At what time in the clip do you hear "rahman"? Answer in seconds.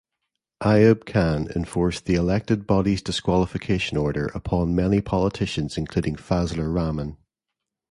6.73-7.17